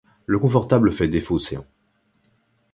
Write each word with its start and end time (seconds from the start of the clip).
Le 0.25 0.39
confortable 0.39 0.91
fait 0.91 1.07
défaut 1.07 1.37
céans. 1.37 1.67